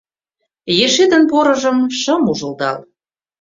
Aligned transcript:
Ешетын 0.85 1.23
порыжым 1.31 1.77
шым 1.99 2.21
ужылдал. 2.31 2.77